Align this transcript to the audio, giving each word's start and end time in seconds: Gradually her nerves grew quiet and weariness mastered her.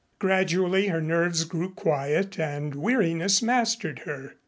Gradually 0.17 0.87
her 0.87 0.99
nerves 0.99 1.43
grew 1.43 1.69
quiet 1.69 2.39
and 2.39 2.73
weariness 2.73 3.43
mastered 3.43 3.99
her. 3.99 4.33